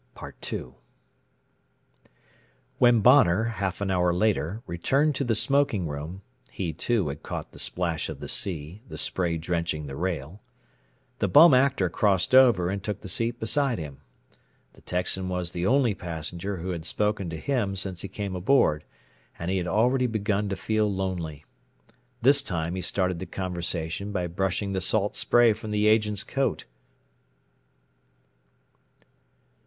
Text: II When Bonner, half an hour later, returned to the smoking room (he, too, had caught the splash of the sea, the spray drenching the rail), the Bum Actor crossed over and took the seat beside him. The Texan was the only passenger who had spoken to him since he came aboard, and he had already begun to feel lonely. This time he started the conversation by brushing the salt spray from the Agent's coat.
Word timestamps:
II 0.51 0.69
When 2.79 3.01
Bonner, 3.01 3.43
half 3.43 3.81
an 3.81 3.91
hour 3.91 4.11
later, 4.11 4.63
returned 4.65 5.13
to 5.13 5.23
the 5.23 5.35
smoking 5.35 5.87
room 5.87 6.23
(he, 6.49 6.73
too, 6.73 7.09
had 7.09 7.21
caught 7.21 7.51
the 7.51 7.59
splash 7.59 8.09
of 8.09 8.19
the 8.19 8.27
sea, 8.27 8.81
the 8.87 8.97
spray 8.97 9.37
drenching 9.37 9.85
the 9.85 9.95
rail), 9.95 10.41
the 11.19 11.27
Bum 11.27 11.53
Actor 11.53 11.87
crossed 11.91 12.33
over 12.33 12.67
and 12.71 12.83
took 12.83 13.01
the 13.01 13.09
seat 13.09 13.39
beside 13.39 13.77
him. 13.77 14.01
The 14.73 14.81
Texan 14.81 15.29
was 15.29 15.51
the 15.51 15.67
only 15.67 15.93
passenger 15.93 16.57
who 16.57 16.71
had 16.71 16.83
spoken 16.83 17.29
to 17.29 17.37
him 17.37 17.75
since 17.75 18.01
he 18.01 18.07
came 18.07 18.35
aboard, 18.35 18.83
and 19.37 19.51
he 19.51 19.57
had 19.57 19.67
already 19.67 20.07
begun 20.07 20.49
to 20.49 20.55
feel 20.55 20.91
lonely. 20.91 21.43
This 22.23 22.41
time 22.41 22.73
he 22.73 22.81
started 22.81 23.19
the 23.19 23.27
conversation 23.27 24.11
by 24.11 24.25
brushing 24.25 24.73
the 24.73 24.81
salt 24.81 25.15
spray 25.15 25.53
from 25.53 25.69
the 25.69 25.85
Agent's 25.85 26.23
coat. 26.23 26.65